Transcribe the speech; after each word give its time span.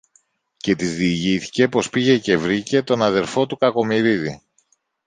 Και 0.57 0.75
της 0.75 0.95
διηγήθηκε 0.95 1.67
πως 1.67 1.89
πήγε 1.89 2.17
και 2.17 2.37
βρήκε 2.37 2.83
τον 2.83 3.01
αδελφό 3.03 3.45
του 3.45 3.57
Κακομοιρίδη 3.57 4.41